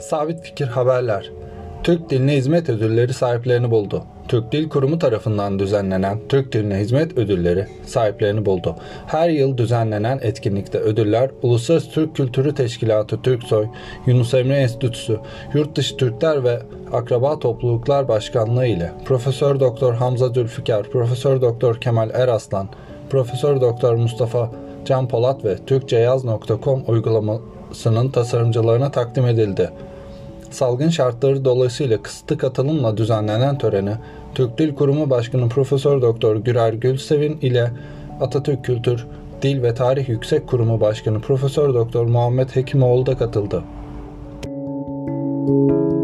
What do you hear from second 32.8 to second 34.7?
düzenlenen töreni Türk